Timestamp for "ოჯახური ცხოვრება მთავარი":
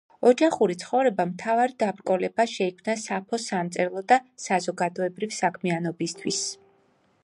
0.27-1.75